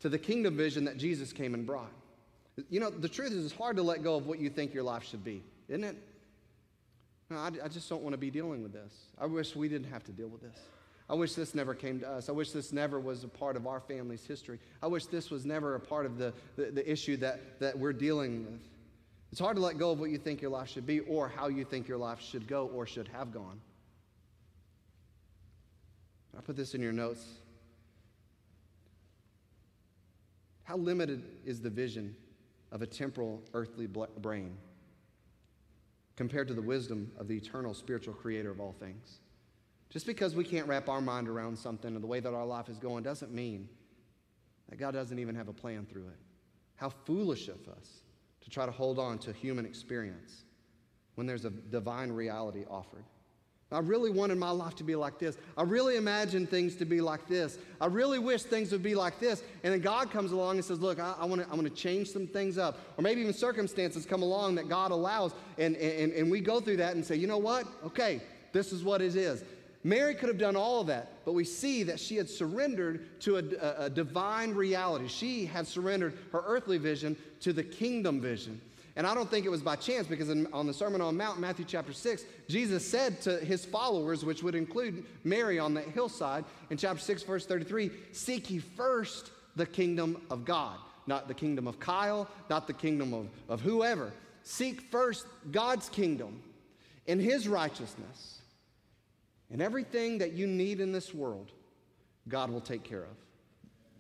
[0.01, 1.93] to the kingdom vision that Jesus came and brought.
[2.69, 4.83] You know, the truth is, it's hard to let go of what you think your
[4.83, 5.97] life should be, isn't it?
[7.31, 8.93] No, I, I just don't want to be dealing with this.
[9.19, 10.59] I wish we didn't have to deal with this.
[11.09, 12.29] I wish this never came to us.
[12.29, 14.59] I wish this never was a part of our family's history.
[14.83, 17.93] I wish this was never a part of the, the, the issue that, that we're
[17.93, 18.61] dealing with.
[19.33, 21.49] It's hard to let go of what you think your life should be or how
[21.49, 23.59] you think your life should go or should have gone.
[26.37, 27.25] I put this in your notes.
[30.65, 32.15] How limited is the vision
[32.71, 34.57] of a temporal earthly brain
[36.15, 39.21] compared to the wisdom of the eternal spiritual creator of all things?
[39.89, 42.69] Just because we can't wrap our mind around something and the way that our life
[42.69, 43.67] is going doesn't mean
[44.69, 46.19] that God doesn't even have a plan through it.
[46.77, 48.02] How foolish of us
[48.43, 50.45] to try to hold on to human experience
[51.15, 53.05] when there's a divine reality offered.
[53.73, 55.39] I really wanted my life to be like this.
[55.57, 57.59] I really imagined things to be like this.
[57.81, 59.43] I really wish things would be like this.
[59.63, 62.59] And then God comes along and says, Look, I, I want to change some things
[62.59, 62.79] up.
[62.99, 65.33] Or maybe even circumstances come along that God allows.
[65.59, 67.67] And, and, and we go through that and say, You know what?
[67.85, 68.21] Okay,
[68.53, 69.43] this is what it is.
[69.85, 73.37] Mary could have done all of that, but we see that she had surrendered to
[73.37, 75.09] a, a, a divine reality.
[75.09, 78.61] She had surrendered her earthly vision to the kingdom vision.
[78.95, 81.25] And I don't think it was by chance because in, on the Sermon on the
[81.25, 85.89] Mount, Matthew chapter 6, Jesus said to his followers, which would include Mary on that
[85.89, 90.77] hillside, in chapter 6, verse 33, Seek ye first the kingdom of God,
[91.07, 94.13] not the kingdom of Kyle, not the kingdom of, of whoever.
[94.45, 96.43] Seek first God's kingdom
[97.09, 98.42] and his righteousness.
[99.53, 101.53] And everything that you need in this world,
[102.29, 103.17] God will take care of.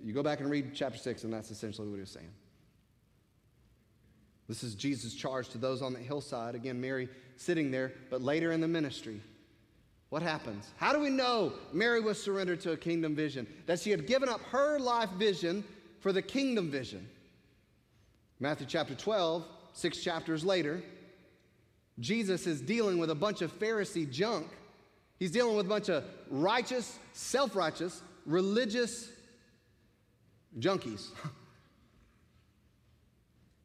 [0.02, 2.32] You go back and read chapter 6, and that's essentially what he was saying.
[4.48, 6.54] This is Jesus' charge to those on the hillside.
[6.54, 9.20] Again, Mary sitting there, but later in the ministry,
[10.08, 10.70] what happens?
[10.76, 13.46] How do we know Mary was surrendered to a kingdom vision?
[13.66, 15.64] That she had given up her life vision
[16.00, 17.08] for the kingdom vision.
[18.40, 20.82] Matthew chapter 12, six chapters later,
[22.00, 24.48] Jesus is dealing with a bunch of Pharisee junk.
[25.22, 29.08] He's dealing with a bunch of righteous, self righteous, religious
[30.58, 31.10] junkies.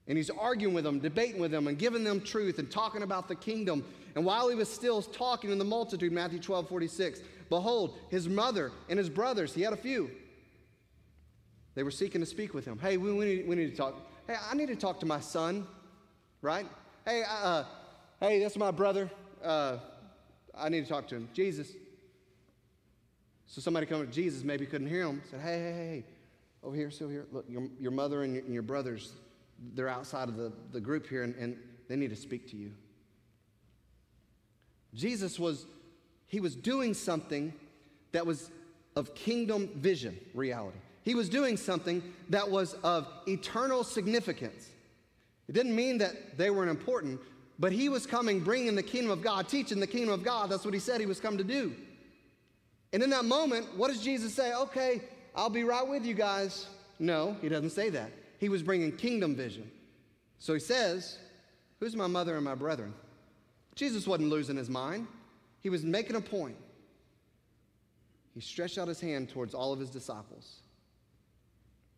[0.10, 3.28] And he's arguing with them, debating with them, and giving them truth and talking about
[3.28, 3.84] the kingdom.
[4.16, 8.72] And while he was still talking in the multitude, Matthew 12, 46, behold, his mother
[8.88, 10.10] and his brothers, he had a few,
[11.76, 12.80] they were seeking to speak with him.
[12.80, 13.96] Hey, we, we, need, we need to talk.
[14.28, 15.68] Hey, I need to talk to my son,
[16.42, 16.68] right?
[17.04, 17.66] Hey, uh, uh
[18.22, 19.12] hey, that's my brother.
[19.44, 19.80] Uh,
[20.58, 21.30] I need to talk to him.
[21.34, 21.72] Jesus.
[23.46, 26.04] So somebody come to Jesus, maybe couldn't hear him, said, hey, hey, hey,
[26.64, 27.26] over here, still here.
[27.32, 29.14] Look, your, your mother and your, and your brothers,
[29.74, 32.74] they're outside of the, the group here and, and they need to speak to you.
[34.94, 35.66] Jesus was,
[36.26, 37.54] he was doing something
[38.12, 38.52] that was
[38.96, 40.78] of kingdom vision reality.
[41.04, 44.70] He was doing something that was of eternal significance.
[45.48, 47.22] It didn't mean that they weren't important,
[47.60, 50.50] but he was coming, bringing the kingdom of God, teaching the kingdom of God.
[50.50, 51.74] That's what he said he was come to do.
[52.94, 54.54] And in that moment, what does Jesus say?
[54.54, 55.02] Okay,
[55.36, 56.68] I'll be right with you guys.
[57.00, 58.12] No, he doesn't say that.
[58.40, 59.70] He was bringing kingdom vision.
[60.40, 61.18] So he says,
[61.80, 62.94] Who's my mother and my brethren?
[63.76, 65.08] Jesus wasn't losing his mind,
[65.62, 66.58] he was making a point.
[68.34, 70.62] He stretched out his hand towards all of his disciples.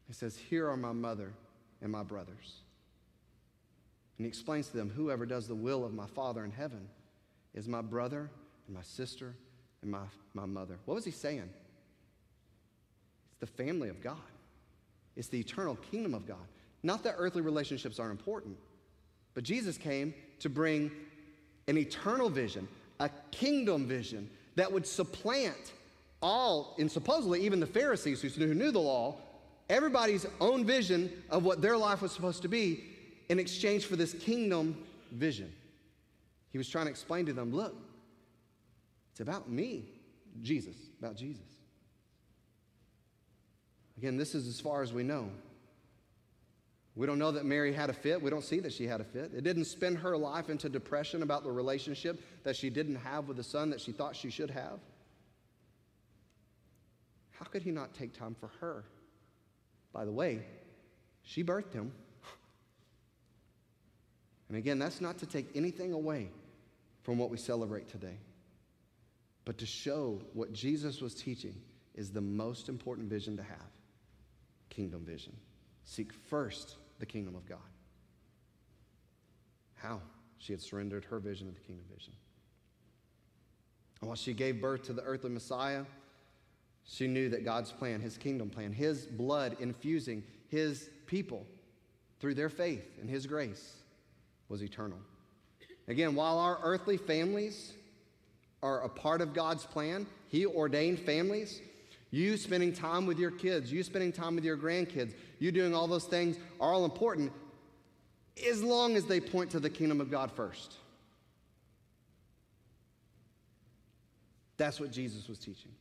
[0.08, 1.34] He says, Here are my mother
[1.82, 2.62] and my brothers.
[4.20, 6.90] And he explains to them, Whoever does the will of my Father in heaven
[7.56, 8.30] is my brother
[8.68, 9.34] and my sister
[9.82, 10.04] and my,
[10.34, 10.78] my mother.
[10.86, 11.50] What was he saying?
[13.32, 14.18] It's the family of God.
[15.16, 16.46] It's the eternal kingdom of God.
[16.84, 18.58] Not that earthly relationships aren't important,
[19.36, 20.92] but Jesus came to bring
[21.70, 22.68] an eternal vision,
[23.00, 25.74] a kingdom vision that would supplant
[26.22, 29.16] all, and supposedly even the Pharisees who knew the law,
[29.70, 32.84] everybody's own vision of what their life was supposed to be
[33.30, 34.78] in exchange for this kingdom
[35.12, 35.54] vision.
[36.52, 37.76] He was trying to explain to them look,
[39.12, 39.86] it's about me,
[40.42, 41.44] Jesus, about Jesus.
[43.98, 45.30] Again, this is as far as we know.
[46.96, 48.22] We don't know that Mary had a fit.
[48.22, 49.32] We don't see that she had a fit.
[49.36, 53.38] It didn't spin her life into depression about the relationship that she didn't have with
[53.38, 54.80] the son that she thought she should have.
[57.32, 58.84] How could he not take time for her?
[59.94, 60.44] By the way,
[61.24, 61.94] she birthed him.
[64.50, 66.30] And again, that's not to take anything away
[67.04, 68.18] from what we celebrate today,
[69.46, 71.56] but to show what Jesus was teaching
[71.96, 73.70] is the most important vision to have
[74.70, 75.36] kingdom vision.
[75.86, 77.58] Seek first the kingdom of God.
[79.76, 80.02] How?
[80.40, 82.14] She had surrendered her vision of the kingdom vision.
[84.02, 85.84] And while she gave birth to the earthly Messiah,
[86.86, 91.46] she knew that God's plan, his kingdom plan, his blood infusing his people
[92.20, 93.79] through their faith and his grace
[94.50, 94.98] was eternal.
[95.88, 97.74] Again, while our earthly families
[98.62, 101.62] are a part of God's plan, he ordained families
[102.12, 105.88] you spending time with your kids, you spending time with your grandkids, you doing all
[105.88, 107.32] those things are all important
[108.50, 110.76] as long as they point to the kingdom of God first.
[114.58, 115.72] That's what Jesus was teaching.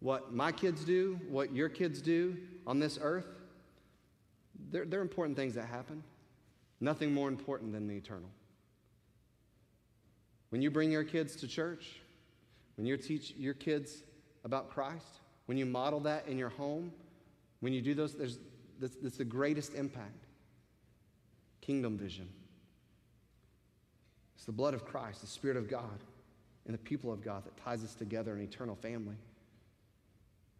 [0.00, 2.36] What my kids do, what your kids do
[2.66, 3.26] on this earth,
[4.70, 6.02] they're, they're important things that happen.
[6.80, 8.30] Nothing more important than the eternal.
[10.50, 12.00] When you bring your kids to church,
[12.76, 14.02] when you teach your kids
[14.44, 16.92] about Christ, when you model that in your home,
[17.60, 18.38] when you do those, there's,
[18.80, 20.26] that's, that's the greatest impact.
[21.60, 22.28] Kingdom vision.
[24.36, 26.04] It's the blood of Christ, the Spirit of God,
[26.64, 29.16] and the people of God that ties us together in eternal family.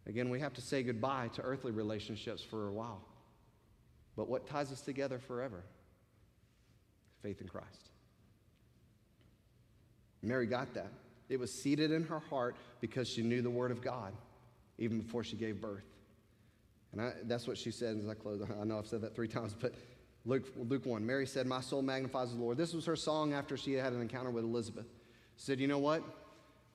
[0.06, 3.02] Again, we have to say goodbye to earthly relationships for a while.
[4.18, 5.62] But what ties us together forever?
[7.22, 7.90] Faith in Christ.
[10.22, 10.90] Mary got that.
[11.28, 14.12] It was seated in her heart because she knew the Word of God
[14.76, 15.84] even before she gave birth.
[16.90, 18.42] And I, that's what she said as I close.
[18.60, 19.72] I know I've said that three times, but
[20.26, 22.56] Luke, Luke 1, Mary said, My soul magnifies the Lord.
[22.56, 24.86] This was her song after she had an encounter with Elizabeth.
[25.36, 26.02] She said, You know what?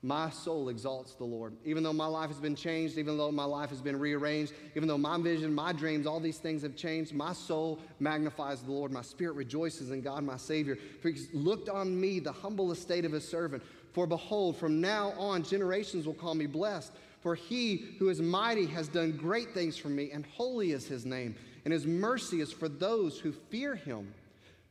[0.04, 1.54] My soul exalts the Lord.
[1.64, 4.86] Even though my life has been changed, even though my life has been rearranged, even
[4.86, 8.92] though my vision, my dreams, all these things have changed, my soul magnifies the Lord.
[8.92, 10.76] My spirit rejoices in God, my Savior.
[11.00, 13.62] For He's looked on me, the humble estate of His servant.
[13.94, 16.92] For behold, from now on, generations will call me blessed.
[17.22, 21.06] For He who is mighty has done great things for me, and holy is His
[21.06, 21.34] name.
[21.64, 24.12] And His mercy is for those who fear Him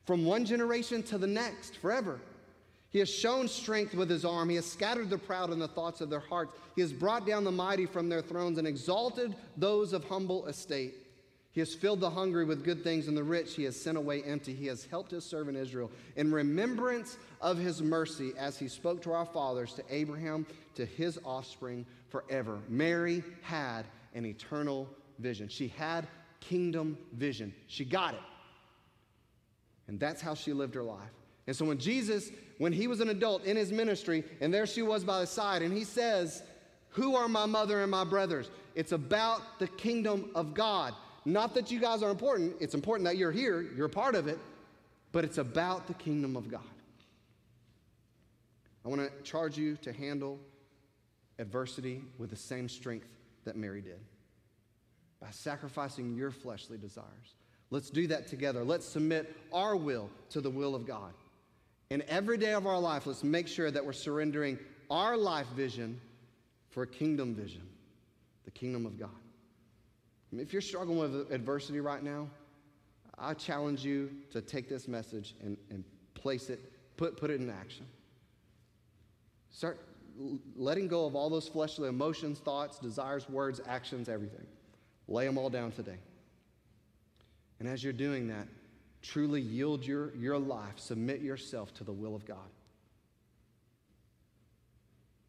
[0.06, 2.20] from one generation to the next, forever.
[2.94, 4.50] He has shown strength with his arm.
[4.50, 6.54] He has scattered the proud in the thoughts of their hearts.
[6.76, 10.94] He has brought down the mighty from their thrones and exalted those of humble estate.
[11.54, 14.22] He has filled the hungry with good things, and the rich he has sent away
[14.24, 14.54] empty.
[14.54, 19.12] He has helped his servant Israel in remembrance of his mercy as he spoke to
[19.12, 22.60] our fathers, to Abraham, to his offspring forever.
[22.70, 24.88] Mary had an eternal
[25.18, 25.48] vision.
[25.48, 26.08] She had
[26.40, 27.56] kingdom vision.
[27.66, 28.22] She got it.
[29.88, 31.10] And that's how she lived her life.
[31.48, 34.82] And so when Jesus, when he was an adult in his ministry, and there she
[34.82, 36.44] was by his side, and he says,
[36.90, 38.50] Who are my mother and my brothers?
[38.76, 40.94] It's about the kingdom of God.
[41.26, 44.28] Not that you guys are important, it's important that you're here, you're a part of
[44.28, 44.40] it,
[45.12, 46.62] but it's about the kingdom of God.
[48.86, 50.40] I want to charge you to handle
[51.40, 53.08] adversity with the same strength
[53.46, 54.00] that Mary did
[55.22, 57.36] by sacrificing your fleshly desires.
[57.70, 58.64] Let's do that together.
[58.64, 61.14] Let's submit our will to the will of God.
[61.94, 64.58] And every day of our life, let's make sure that we're surrendering
[64.90, 66.02] our life vision
[66.72, 67.62] for a kingdom vision,
[68.46, 69.12] the kingdom of God.
[69.14, 72.32] I mean, if you're struggling with adversity right now,
[73.20, 75.84] I challenge you to take this message and, and
[76.16, 77.86] place it, put, put it in action.
[79.52, 79.80] Start
[80.56, 84.48] letting go of all those fleshly emotions, thoughts, desires, words, actions, everything.
[85.08, 86.00] Lay them all down today.
[87.60, 88.48] And as you're doing that,
[89.04, 92.38] truly yield your, your life, submit yourself to the will of God.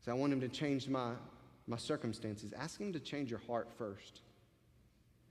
[0.04, 1.12] So I want Him to change my,
[1.66, 2.54] my circumstances.
[2.58, 4.20] Ask Him to change your heart first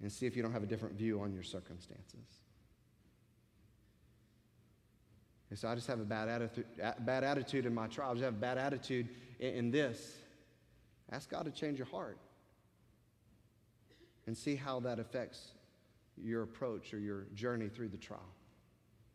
[0.01, 2.41] and see if you don't have a different view on your circumstances.
[5.49, 6.65] And so I just have a bad attitude,
[6.99, 8.15] bad attitude in my trial.
[8.17, 9.07] I have a bad attitude
[9.39, 10.17] in, in this.
[11.11, 12.17] Ask God to change your heart
[14.25, 15.51] and see how that affects
[16.21, 18.19] your approach or your journey through the trial.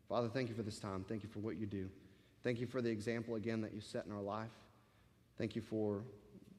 [0.07, 1.05] Father, thank you for this time.
[1.07, 1.89] Thank you for what you do.
[2.43, 4.51] Thank you for the example again that you set in our life.
[5.37, 6.03] Thank you for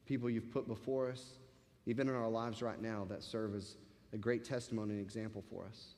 [0.07, 1.39] people you've put before us,
[1.87, 3.77] even in our lives right now, that serve as
[4.13, 5.95] a great testimony and example for us.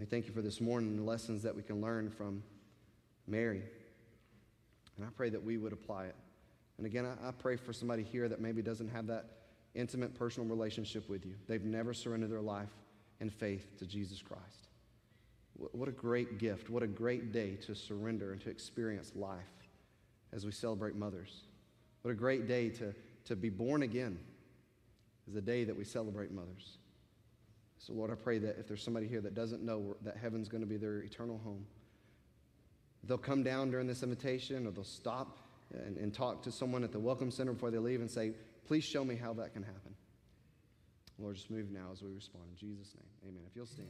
[0.00, 2.42] I thank you for this morning, the lessons that we can learn from
[3.28, 3.62] Mary.
[4.96, 6.16] And I pray that we would apply it.
[6.78, 9.26] And again, I, I pray for somebody here that maybe doesn't have that
[9.74, 11.34] intimate personal relationship with you.
[11.46, 12.70] They've never surrendered their life
[13.20, 14.68] and faith to Jesus Christ.
[15.56, 16.68] What a great gift.
[16.68, 19.38] What a great day to surrender and to experience life
[20.32, 21.42] as we celebrate mothers.
[22.02, 22.92] What a great day to,
[23.26, 24.18] to be born again
[25.26, 26.78] is the day that we celebrate mothers.
[27.78, 30.62] So, Lord, I pray that if there's somebody here that doesn't know that heaven's going
[30.62, 31.66] to be their eternal home,
[33.04, 35.38] they'll come down during this invitation or they'll stop
[35.72, 38.32] and, and talk to someone at the Welcome Center before they leave and say,
[38.66, 39.93] Please show me how that can happen.
[41.18, 42.44] Lord, just move now as we respond.
[42.50, 43.42] In Jesus' name, amen.
[43.48, 43.88] If you'll stand.